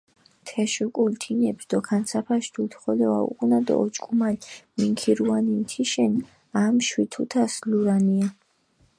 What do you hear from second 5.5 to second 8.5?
თიშენ ამშვი თუთას ლურანია.